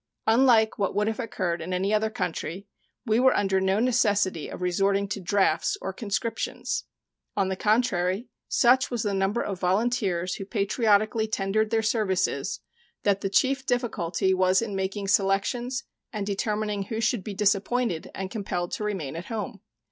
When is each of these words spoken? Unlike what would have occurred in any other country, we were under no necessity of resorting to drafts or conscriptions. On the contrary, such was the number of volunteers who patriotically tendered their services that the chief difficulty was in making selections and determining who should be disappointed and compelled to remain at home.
Unlike 0.25 0.79
what 0.79 0.95
would 0.95 1.05
have 1.07 1.19
occurred 1.19 1.61
in 1.61 1.73
any 1.75 1.93
other 1.93 2.09
country, 2.09 2.65
we 3.05 3.19
were 3.19 3.37
under 3.37 3.61
no 3.61 3.77
necessity 3.79 4.49
of 4.49 4.59
resorting 4.59 5.07
to 5.09 5.21
drafts 5.21 5.77
or 5.79 5.93
conscriptions. 5.93 6.85
On 7.37 7.49
the 7.49 7.55
contrary, 7.55 8.27
such 8.47 8.89
was 8.89 9.03
the 9.03 9.13
number 9.13 9.43
of 9.43 9.59
volunteers 9.59 10.37
who 10.37 10.45
patriotically 10.45 11.27
tendered 11.27 11.69
their 11.69 11.83
services 11.83 12.61
that 13.03 13.21
the 13.21 13.29
chief 13.29 13.63
difficulty 13.67 14.33
was 14.33 14.59
in 14.59 14.75
making 14.75 15.07
selections 15.07 15.83
and 16.11 16.25
determining 16.25 16.85
who 16.85 16.99
should 16.99 17.23
be 17.23 17.35
disappointed 17.35 18.09
and 18.15 18.31
compelled 18.31 18.71
to 18.71 18.83
remain 18.83 19.15
at 19.15 19.25
home. 19.25 19.61